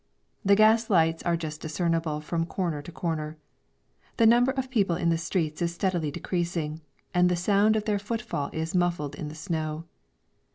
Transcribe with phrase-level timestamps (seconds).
[0.43, 3.37] The gas lights are just discernible from corner to corner.
[4.17, 6.81] The number of people in the streets is steadily decreasing,
[7.13, 9.85] and the sound of their foot fall is muffled in the snow.